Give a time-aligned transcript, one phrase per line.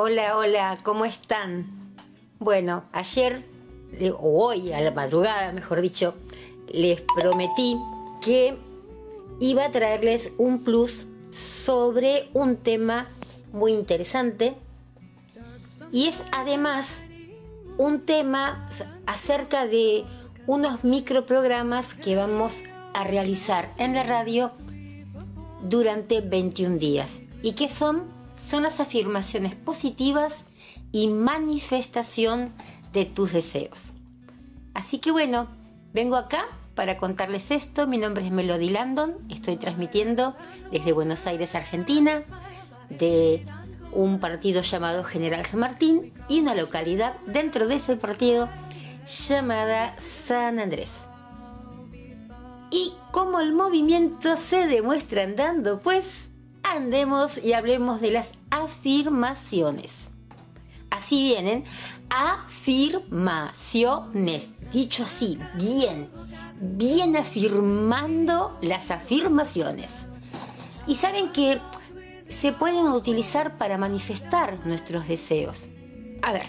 [0.00, 1.66] Hola, hola, ¿cómo están?
[2.38, 3.44] Bueno, ayer,
[4.16, 6.14] o hoy, a la madrugada, mejor dicho,
[6.68, 7.76] les prometí
[8.20, 8.56] que
[9.40, 13.08] iba a traerles un plus sobre un tema
[13.50, 14.54] muy interesante
[15.90, 17.02] y es además
[17.76, 18.68] un tema
[19.04, 20.04] acerca de
[20.46, 22.62] unos microprogramas que vamos
[22.94, 24.52] a realizar en la radio
[25.64, 27.20] durante 21 días.
[27.42, 28.17] ¿Y qué son?
[28.38, 30.44] Son las afirmaciones positivas
[30.92, 32.48] y manifestación
[32.92, 33.92] de tus deseos.
[34.74, 35.48] Así que bueno,
[35.92, 37.86] vengo acá para contarles esto.
[37.86, 40.36] Mi nombre es Melody Landon, estoy transmitiendo
[40.70, 42.22] desde Buenos Aires, Argentina,
[42.88, 43.44] de
[43.92, 48.48] un partido llamado General San Martín y una localidad dentro de ese partido
[49.28, 51.04] llamada San Andrés.
[52.70, 56.28] Y como el movimiento se demuestra andando, pues
[56.74, 60.10] andemos y hablemos de las afirmaciones.
[60.90, 61.62] Así vienen
[62.10, 66.10] afirmaciones, dicho así, bien,
[66.60, 69.90] bien afirmando las afirmaciones.
[70.86, 71.60] Y saben que
[72.28, 75.68] se pueden utilizar para manifestar nuestros deseos.
[76.22, 76.46] A ver,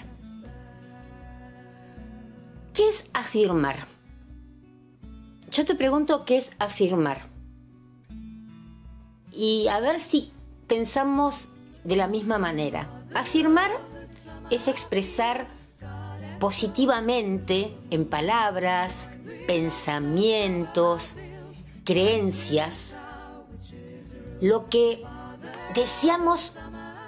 [2.73, 3.87] ¿qué es afirmar?
[5.51, 7.28] Yo te pregunto qué es afirmar.
[9.31, 10.31] Y a ver si
[10.67, 11.49] pensamos
[11.83, 13.03] de la misma manera.
[13.13, 13.71] Afirmar
[14.49, 15.47] es expresar
[16.39, 19.09] positivamente en palabras,
[19.47, 21.15] pensamientos,
[21.83, 22.95] creencias,
[24.41, 25.03] lo que
[25.73, 26.55] deseamos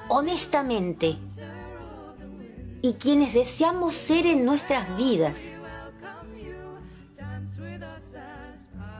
[0.09, 1.17] honestamente
[2.81, 5.39] y quienes deseamos ser en nuestras vidas.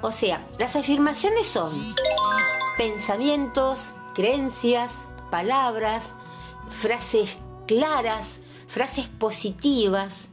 [0.03, 1.72] O sea, las afirmaciones son
[2.77, 4.94] pensamientos, creencias,
[5.30, 6.14] palabras,
[6.69, 10.30] frases claras, frases positivas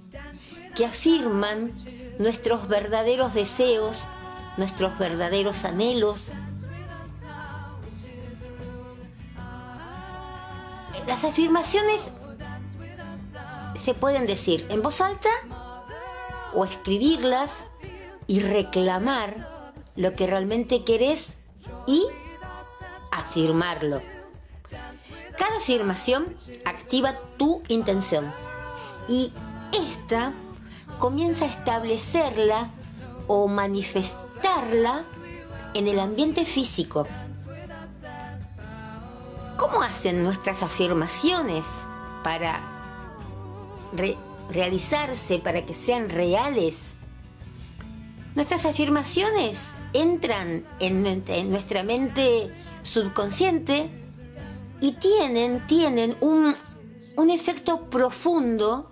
[0.75, 1.72] que afirman
[2.19, 4.09] nuestros verdaderos deseos,
[4.56, 6.32] nuestros verdaderos anhelos.
[11.06, 12.10] Las afirmaciones
[13.75, 15.31] se pueden decir en voz alta
[16.55, 17.69] o escribirlas
[18.26, 21.37] y reclamar lo que realmente querés
[21.87, 22.06] y
[23.28, 24.03] afirmarlo.
[25.37, 26.34] Cada afirmación
[26.65, 28.33] activa tu intención
[29.09, 29.33] y
[29.72, 30.33] esta
[30.99, 32.71] comienza a establecerla
[33.27, 35.05] o manifestarla
[35.75, 37.06] en el ambiente físico.
[39.59, 41.67] ¿Cómo hacen nuestras afirmaciones
[42.25, 42.62] para
[44.50, 46.77] realizarse, para que sean reales?
[48.34, 52.53] Nuestras afirmaciones entran en, nuestra mente
[52.83, 53.91] subconsciente
[54.81, 56.55] y tienen, tienen un,
[57.16, 58.91] un efecto profundo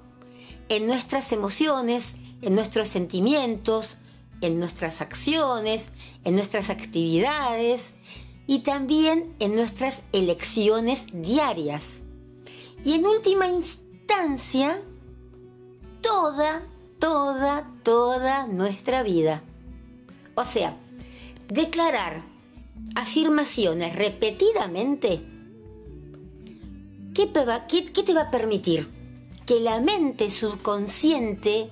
[0.68, 3.98] en nuestras emociones, en nuestros sentimientos,
[4.40, 5.88] en nuestras acciones,
[6.24, 7.94] en nuestras actividades
[8.46, 12.00] y también en nuestras elecciones diarias.
[12.84, 14.80] Y en última instancia,
[16.00, 16.62] toda,
[16.98, 19.42] toda, toda nuestra vida.
[20.34, 20.76] O sea,
[21.48, 22.22] declarar
[22.94, 25.22] afirmaciones repetidamente,
[27.14, 27.66] ¿qué te va,
[28.22, 28.88] a permitir?
[29.44, 31.70] Que la mente subconsciente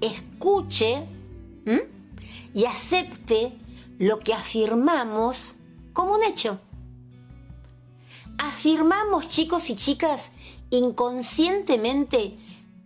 [0.00, 1.06] escuche
[2.54, 3.52] y acepte
[3.98, 5.54] lo que afirmamos
[5.92, 6.60] como un hecho.
[8.38, 10.30] Afirmamos, chicos y chicas,
[10.70, 12.36] inconscientemente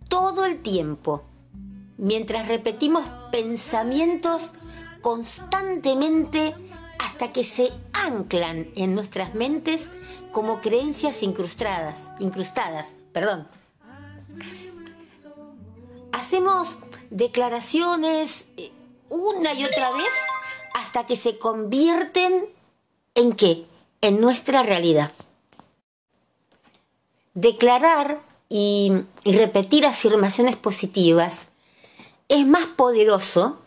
[0.07, 1.23] todo el tiempo,
[1.97, 4.53] mientras repetimos pensamientos
[5.01, 6.55] constantemente
[7.01, 9.89] hasta que se anclan en nuestras mentes
[10.31, 13.47] como creencias incrustadas, incrustadas, perdón.
[16.11, 16.77] Hacemos
[17.09, 18.71] declaraciones eh,
[19.09, 20.13] una y otra vez
[20.75, 22.45] hasta que se convierten
[23.15, 23.65] en qué?
[24.01, 25.11] En nuestra realidad.
[27.33, 28.91] Declarar y,
[29.23, 31.47] y repetir afirmaciones positivas
[32.29, 33.60] es más poderoso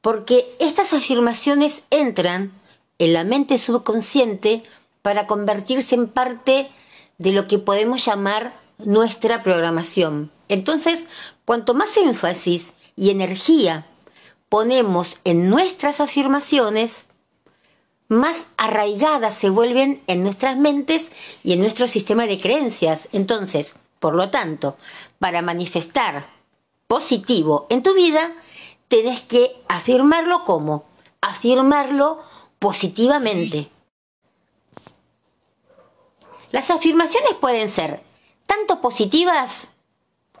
[0.00, 2.52] porque estas afirmaciones entran
[2.98, 4.62] en la mente subconsciente
[5.02, 6.70] para convertirse en parte
[7.18, 10.30] de lo que podemos llamar nuestra programación.
[10.48, 11.04] Entonces,
[11.44, 13.86] cuanto más énfasis y energía
[14.48, 17.04] ponemos en nuestras afirmaciones,
[18.08, 21.12] más arraigadas se vuelven en nuestras mentes
[21.44, 23.08] y en nuestro sistema de creencias.
[23.12, 24.76] Entonces, por lo tanto,
[25.20, 26.28] para manifestar
[26.88, 28.34] positivo en tu vida,
[28.90, 30.84] tenés que afirmarlo como,
[31.20, 32.18] afirmarlo
[32.58, 33.70] positivamente.
[36.50, 38.02] Las afirmaciones pueden ser
[38.46, 39.68] tanto positivas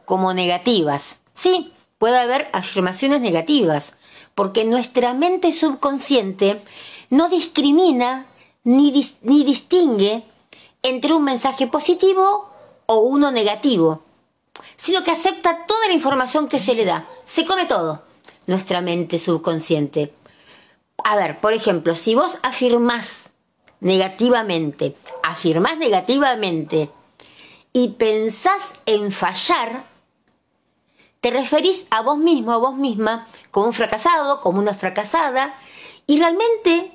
[0.04, 1.18] como negativas.
[1.32, 3.94] Sí, puede haber afirmaciones negativas,
[4.34, 6.60] porque nuestra mente subconsciente
[7.08, 8.26] no discrimina
[8.64, 10.24] ni, ni distingue
[10.82, 12.50] entre un mensaje positivo
[12.86, 14.02] o uno negativo,
[14.74, 18.09] sino que acepta toda la información que se le da, se come todo,
[18.46, 20.14] nuestra mente subconsciente.
[21.04, 23.30] A ver, por ejemplo, si vos afirmás
[23.80, 26.90] negativamente, afirmás negativamente
[27.72, 29.84] y pensás en fallar,
[31.20, 35.54] te referís a vos mismo, a vos misma, como un fracasado, como una fracasada,
[36.06, 36.92] y realmente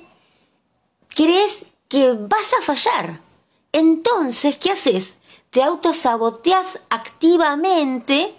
[1.08, 3.20] crees que vas a fallar.
[3.72, 5.16] Entonces, ¿qué haces?
[5.50, 8.34] Te autosaboteas activamente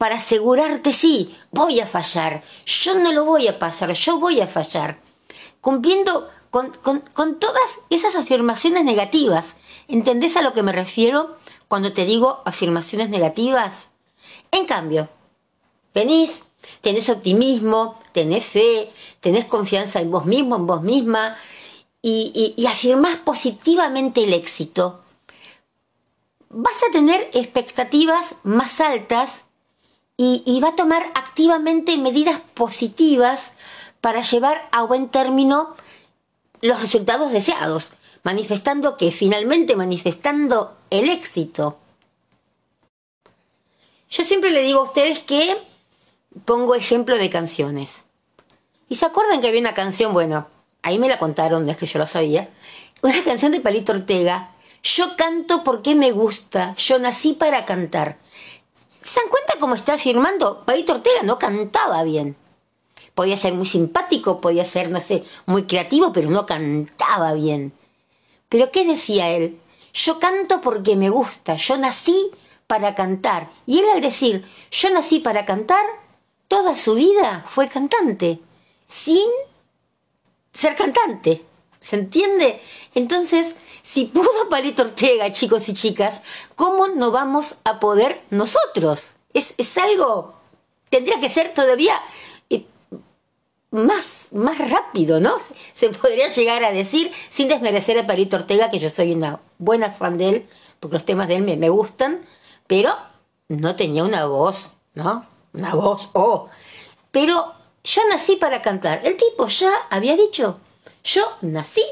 [0.00, 4.46] para asegurarte, sí, voy a fallar, yo no lo voy a pasar, yo voy a
[4.46, 4.98] fallar.
[5.60, 6.70] Cumpliendo con,
[7.12, 9.56] con todas esas afirmaciones negativas.
[9.88, 11.36] ¿Entendés a lo que me refiero
[11.68, 13.88] cuando te digo afirmaciones negativas?
[14.52, 15.10] En cambio,
[15.92, 16.44] venís,
[16.80, 21.36] tenés optimismo, tenés fe, tenés confianza en vos mismo, en vos misma,
[22.00, 25.02] y, y, afirmás positivamente el éxito,
[26.48, 29.44] vas a tener expectativas más altas
[30.22, 33.52] y, va a tomar activamente medidas positivas
[34.02, 35.74] para llevar a buen término
[36.60, 41.78] los resultados deseados, manifestando que finalmente manifestando el éxito.
[44.10, 45.56] Yo siempre le digo a ustedes que
[46.44, 48.02] pongo ejemplo de canciones.
[48.90, 50.48] ¿Y se acuerdan que había una canción, bueno,
[50.82, 52.50] ahí me la contaron, no es que yo lo sabía,
[53.00, 54.50] una canción de Palito Ortega,
[54.82, 58.18] Yo canto porque me gusta, yo nací para cantar.
[59.02, 60.64] ¿Se dan cuenta cómo está afirmando?
[60.64, 62.36] Palito Ortega no cantaba bien.
[63.14, 67.72] Podía ser muy simpático, podía ser, no sé, muy creativo, pero no cantaba bien.
[68.48, 69.60] Pero ¿qué decía él?
[69.92, 72.30] Yo canto porque me gusta, yo nací
[72.66, 73.50] para cantar.
[73.66, 75.84] Y él al decir, yo nací para cantar,
[76.46, 78.40] toda su vida fue cantante,
[78.86, 79.28] sin
[80.52, 81.44] ser cantante.
[81.80, 82.60] ¿Se entiende?
[82.94, 86.22] Entonces, si pudo Palito Ortega, chicos y chicas,
[86.54, 89.14] ¿cómo no vamos a poder nosotros?
[89.32, 90.34] Es, es algo,
[90.88, 91.94] tendría que ser todavía
[92.50, 92.64] eh,
[93.70, 95.34] más, más rápido, ¿no?
[95.74, 99.90] Se, podría llegar a decir, sin desmerecer a Palito Ortega, que yo soy una buena
[99.90, 100.48] fan de él,
[100.80, 102.24] porque los temas de él me, me gustan,
[102.66, 102.94] pero
[103.48, 105.30] no tenía una voz, ¿no?
[105.52, 106.48] una voz, oh.
[107.10, 109.00] Pero yo nací para cantar.
[109.04, 110.60] El tipo ya había dicho,
[111.04, 111.84] yo nací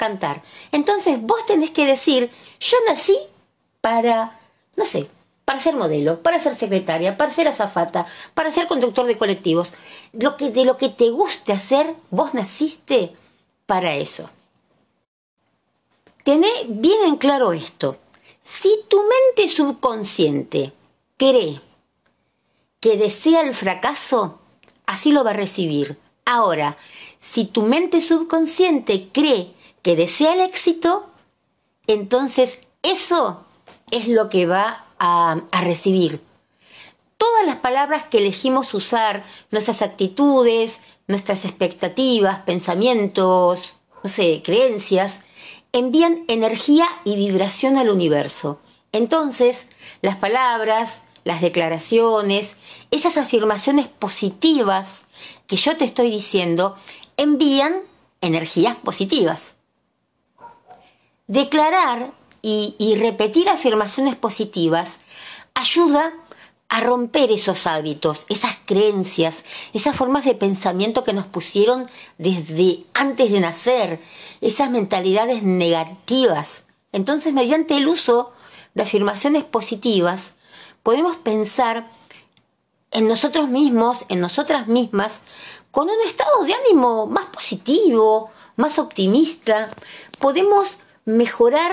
[0.00, 0.42] cantar.
[0.72, 3.16] Entonces vos tenés que decir, yo nací
[3.82, 4.40] para,
[4.76, 5.06] no sé,
[5.44, 9.74] para ser modelo, para ser secretaria, para ser azafata, para ser conductor de colectivos.
[10.14, 13.12] Lo que, de lo que te guste hacer, vos naciste
[13.66, 14.30] para eso.
[16.24, 17.98] Tené bien en claro esto.
[18.42, 20.72] Si tu mente subconsciente
[21.18, 21.60] cree
[22.80, 24.38] que desea el fracaso,
[24.86, 25.98] así lo va a recibir.
[26.24, 26.76] Ahora,
[27.18, 31.08] si tu mente subconsciente cree que desea el éxito,
[31.86, 33.44] entonces eso
[33.90, 36.22] es lo que va a, recibir.
[37.16, 45.20] Todas las palabras que elegimos usar, nuestras actitudes, nuestras expectativas, pensamientos, no sé, creencias,
[45.72, 48.60] envían energía y vibración al universo.
[48.92, 49.66] Entonces,
[50.02, 52.56] las palabras, las declaraciones,
[52.90, 55.02] esas afirmaciones positivas
[55.46, 56.76] que yo te estoy diciendo,
[57.16, 57.80] envían
[58.20, 59.54] energías positivas.
[61.30, 62.10] Declarar
[62.42, 64.96] y, repetir afirmaciones positivas
[65.54, 66.12] ayuda
[66.68, 73.30] a romper esos hábitos, esas creencias, esas formas de pensamiento que nos pusieron desde antes
[73.30, 74.00] de nacer,
[74.40, 76.64] esas mentalidades negativas.
[76.90, 78.32] Entonces, mediante el uso
[78.74, 80.32] de afirmaciones positivas,
[80.82, 81.88] podemos pensar
[82.90, 85.20] en nosotros mismos, en nosotras mismas,
[85.70, 89.70] con un estado de ánimo más positivo, más optimista.
[90.18, 90.80] Podemos
[91.16, 91.72] mejorar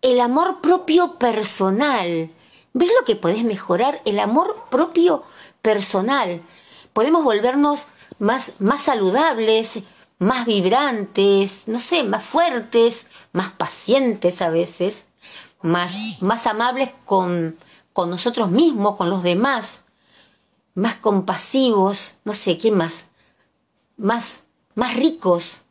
[0.00, 2.30] el amor propio personal.
[2.72, 4.00] ¿Ves lo que podés mejorar?
[4.04, 5.22] El amor propio
[5.60, 6.42] personal.
[6.92, 7.86] Podemos volvernos
[8.18, 9.80] más, más saludables,
[10.18, 15.06] más vibrantes, no sé, más fuertes, más pacientes a veces,
[15.62, 17.56] más, más amables con,
[17.92, 19.80] con nosotros mismos, con los demás,
[20.74, 23.06] más compasivos, no sé, ¿qué más?
[23.96, 24.42] Más,
[24.74, 25.62] más ricos,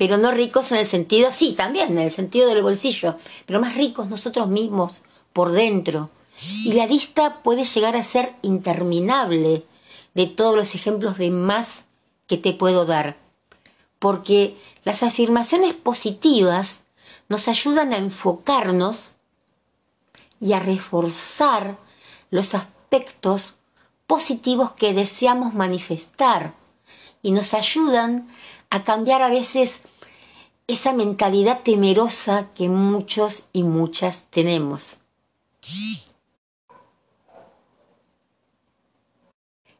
[0.00, 3.74] pero no ricos en el sentido, sí, también en el sentido del bolsillo, pero más
[3.74, 5.02] ricos nosotros mismos
[5.34, 6.08] por dentro.
[6.64, 9.66] Y la lista puede llegar a ser interminable
[10.14, 11.84] de todos los ejemplos de más
[12.26, 13.18] que te puedo dar.
[13.98, 16.80] Porque las afirmaciones positivas
[17.28, 19.12] nos ayudan a enfocarnos
[20.40, 21.76] y a reforzar
[22.30, 23.56] los aspectos
[24.06, 26.54] positivos que deseamos manifestar
[27.20, 28.30] y nos ayudan
[28.70, 29.80] a cambiar a veces
[30.72, 34.98] esa mentalidad temerosa que muchos y muchas tenemos.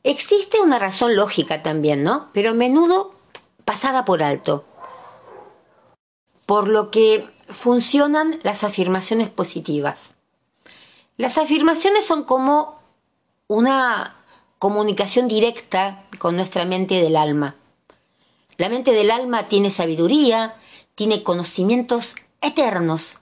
[0.03, 2.31] Existe una razón lógica también, ¿no?
[2.33, 3.15] Pero a menudo
[3.65, 4.65] pasada por alto.
[6.47, 10.15] Por lo que funcionan las afirmaciones positivas.
[11.17, 12.79] Las afirmaciones son como
[13.47, 14.17] una
[14.59, 17.57] comunicación directa con nuestra mente del alma.
[18.57, 20.55] La mente del alma tiene sabiduría,
[21.01, 23.21] tiene conocimientos eternos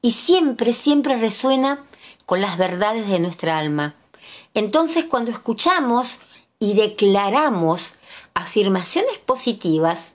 [0.00, 1.84] y siempre, siempre resuena
[2.24, 3.96] con las verdades de nuestra alma.
[4.54, 6.20] Entonces cuando escuchamos
[6.58, 7.96] y declaramos
[8.32, 10.12] afirmaciones positivas,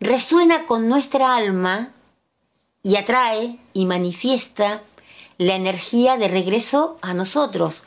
[0.00, 1.92] resuena con nuestra alma
[2.82, 4.82] y atrae y manifiesta
[5.36, 7.84] la energía de regreso a nosotros.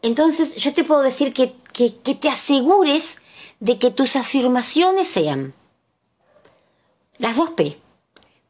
[0.00, 3.18] Entonces yo te puedo decir que, que, te asegures
[3.60, 5.52] de que tus afirmaciones sean
[7.18, 7.80] las dos P,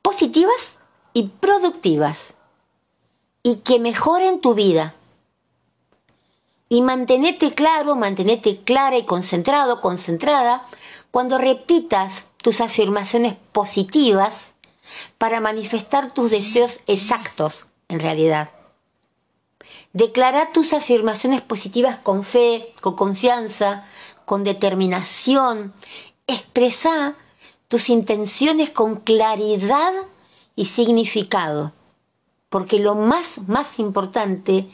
[0.03, 0.79] positivas
[1.13, 2.35] y productivas,
[3.43, 4.95] y que mejoren tu vida.
[6.69, 10.67] Y mantenete claro, mantenete clara y concentrado, concentrada,
[11.13, 14.53] cuando repitas tus afirmaciones positivas
[15.19, 18.51] para manifestar tus deseos exactos en realidad.
[19.93, 23.85] Declara tus afirmaciones positivas con fe, con confianza,
[24.25, 25.73] con determinación.
[26.27, 27.17] Expresa
[27.69, 29.93] tus intenciones con claridad
[30.55, 31.73] y significado.
[32.49, 34.69] Porque lo más, más importante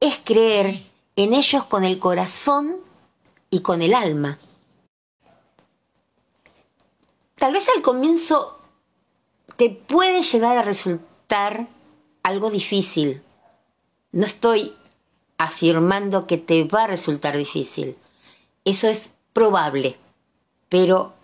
[0.00, 0.78] es creer
[1.16, 2.76] en ellos con el corazón
[3.50, 4.38] y con el alma.
[7.34, 8.58] Tal vez al comienzo
[9.56, 11.68] te puede llegar a resultar
[12.22, 13.22] algo difícil.
[14.12, 14.74] No estoy
[15.36, 17.96] afirmando que te va a resultar difícil.
[18.64, 19.96] Eso es probable.
[20.68, 21.14] Pero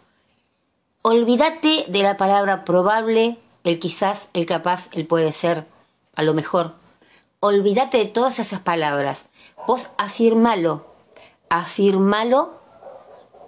[1.06, 5.66] olvídate de la palabra probable, el quizás, el capaz, el puede ser,
[6.16, 6.76] a lo mejor.
[7.40, 9.26] Olvídate de todas esas palabras.
[9.66, 10.87] Vos afirmalo.
[11.50, 12.54] Afirmalo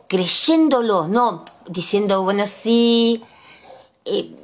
[0.07, 3.25] creyéndolo, no diciendo, bueno, sí.
[4.05, 4.37] Eh,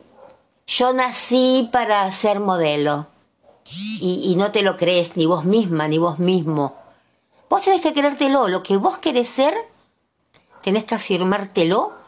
[0.67, 3.09] yo nací para ser modelo.
[4.01, 6.77] Y, no te lo crees ni vos misma, ni vos mismo.
[7.51, 8.49] Vos tenés que creértelo.
[8.49, 9.55] Lo que vos querés ser,
[10.63, 12.02] tenés que afirmártelo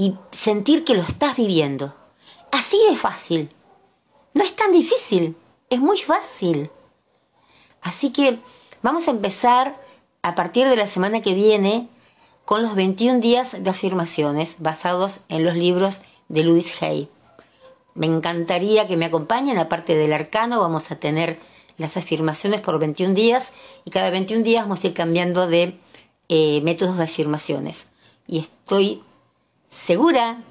[0.00, 1.94] y sentir que lo estás viviendo.
[2.50, 3.50] Así de fácil.
[4.32, 5.36] No es tan difícil,
[5.68, 6.70] es muy fácil.
[7.82, 8.38] Así que
[8.80, 9.78] vamos a empezar
[10.22, 11.86] a partir de la semana que viene
[12.46, 17.10] con los 21 días de afirmaciones basados en los libros de Louis Hay.
[17.92, 21.38] Me encantaría que me acompañen, aparte del arcano, vamos a tener
[21.76, 23.52] las afirmaciones por 21 días
[23.84, 25.78] y cada 21 días vamos a ir cambiando de
[26.30, 27.88] eh, métodos de afirmaciones.
[28.26, 29.02] Y estoy
[29.70, 30.42] segura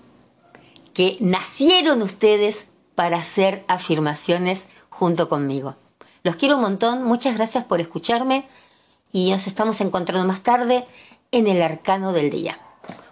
[0.94, 5.76] que nacieron ustedes para hacer afirmaciones junto conmigo.
[6.24, 8.48] Los quiero un montón, muchas gracias por escucharme
[9.12, 10.86] y nos estamos encontrando más tarde
[11.32, 12.60] en el arcano del día.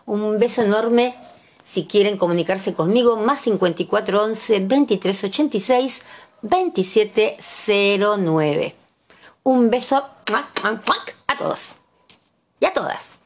[0.05, 1.15] Un beso enorme
[1.63, 6.01] si quieren comunicarse conmigo, más 5411 2386
[6.41, 8.75] 2709.
[9.43, 11.75] Un beso a todos
[12.59, 13.17] y a todas.